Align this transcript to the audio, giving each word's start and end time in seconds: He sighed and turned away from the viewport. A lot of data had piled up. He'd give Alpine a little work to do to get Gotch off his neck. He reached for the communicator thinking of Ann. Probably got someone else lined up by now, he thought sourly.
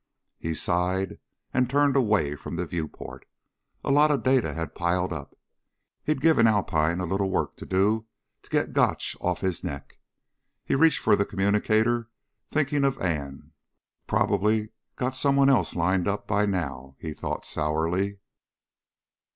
He 0.39 0.55
sighed 0.55 1.19
and 1.53 1.69
turned 1.69 1.95
away 1.95 2.35
from 2.35 2.55
the 2.55 2.65
viewport. 2.65 3.27
A 3.83 3.91
lot 3.91 4.09
of 4.09 4.23
data 4.23 4.55
had 4.55 4.73
piled 4.73 5.13
up. 5.13 5.37
He'd 6.03 6.21
give 6.21 6.39
Alpine 6.39 6.99
a 6.99 7.05
little 7.05 7.29
work 7.29 7.55
to 7.57 7.67
do 7.67 8.07
to 8.41 8.49
get 8.49 8.73
Gotch 8.73 9.15
off 9.21 9.41
his 9.41 9.63
neck. 9.63 9.99
He 10.65 10.73
reached 10.73 10.97
for 11.01 11.15
the 11.15 11.23
communicator 11.23 12.09
thinking 12.49 12.83
of 12.83 12.99
Ann. 12.99 13.51
Probably 14.07 14.69
got 14.95 15.15
someone 15.15 15.49
else 15.49 15.75
lined 15.75 16.07
up 16.07 16.25
by 16.27 16.47
now, 16.47 16.95
he 16.99 17.13
thought 17.13 17.45
sourly. 17.45 18.17